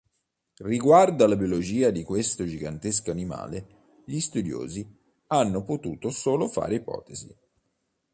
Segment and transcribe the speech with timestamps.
[0.63, 4.83] Riguardo alla biologia di questo gigantesco animale, gli studiosi
[5.27, 7.35] hanno potuto solo fare ipotesi.